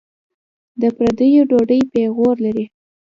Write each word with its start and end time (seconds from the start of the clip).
د 0.81 0.83
پردیو 0.95 1.47
ډوډۍ 1.49 1.81
پېغور 1.91 2.35
لري. 2.45 2.65